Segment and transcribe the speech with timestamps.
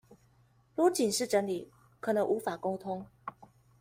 [0.75, 1.69] 如僅是整理
[1.99, 3.05] 可能無法溝通